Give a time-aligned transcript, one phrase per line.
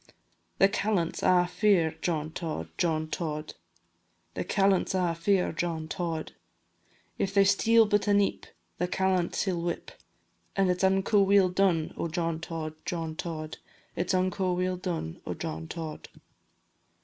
[0.57, 3.53] The callants a' fear John Tod, John Tod,
[4.33, 6.31] The callants a' fear John Tod;
[7.19, 8.45] If they steal but a neep,
[8.79, 9.91] The callant he 'll whip,
[10.55, 13.59] And it 's unco weel done o' John Tod, John Tod,
[13.95, 16.09] It 's unco weel done o' John Tod.